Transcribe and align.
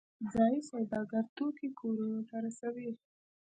ځایی 0.33 0.61
سوداګر 0.71 1.23
توکي 1.37 1.69
کورونو 1.79 2.21
ته 2.29 2.35
رسوي 2.45 2.91